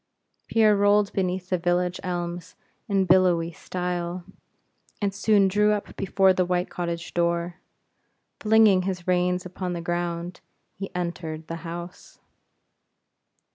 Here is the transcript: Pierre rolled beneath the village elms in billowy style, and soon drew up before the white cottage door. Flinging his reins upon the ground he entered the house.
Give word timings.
Pierre 0.47 0.75
rolled 0.75 1.13
beneath 1.13 1.49
the 1.51 1.59
village 1.59 1.99
elms 2.01 2.55
in 2.89 3.05
billowy 3.05 3.51
style, 3.51 4.23
and 4.99 5.13
soon 5.13 5.47
drew 5.47 5.73
up 5.73 5.95
before 5.95 6.33
the 6.33 6.43
white 6.43 6.71
cottage 6.71 7.13
door. 7.13 7.57
Flinging 8.39 8.81
his 8.81 9.05
reins 9.07 9.45
upon 9.45 9.73
the 9.73 9.79
ground 9.79 10.41
he 10.73 10.89
entered 10.95 11.45
the 11.45 11.57
house. 11.57 12.17